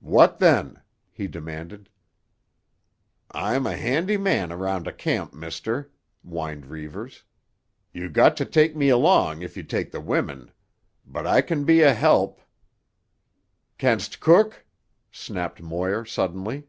"What 0.00 0.38
then?" 0.38 0.80
he 1.12 1.26
demanded. 1.26 1.90
"I'm 3.30 3.66
a 3.66 3.76
handy 3.76 4.16
man 4.16 4.50
around 4.52 4.86
a 4.86 4.92
camp, 4.94 5.34
mister," 5.34 5.90
whined 6.22 6.64
Reivers. 6.64 7.24
"You 7.92 8.08
got 8.08 8.38
to 8.38 8.46
take 8.46 8.74
me 8.74 8.88
along 8.88 9.42
if 9.42 9.58
you 9.58 9.62
take 9.62 9.90
the 9.90 10.00
women, 10.00 10.50
but 11.04 11.26
I 11.26 11.42
can 11.42 11.64
be 11.66 11.82
a 11.82 11.92
help——" 11.92 12.40
"Canst 13.76 14.18
cook?" 14.18 14.64
snapped 15.12 15.60
Moir 15.60 16.06
suddenly. 16.06 16.66